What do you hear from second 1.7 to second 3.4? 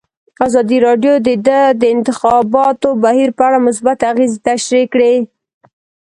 د انتخاباتو بهیر